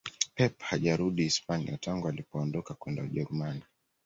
Pep 0.35 0.59
hajarudi 0.61 1.23
Hispania 1.23 1.77
tangu 1.77 2.07
alipoondoka 2.07 2.73
kwenda 2.73 3.03
ujerumani 3.03 3.61